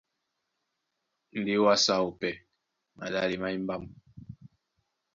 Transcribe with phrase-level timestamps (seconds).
[1.39, 2.33] Ndé ó wásē áō pɛ́
[2.97, 3.83] maɗále má embám.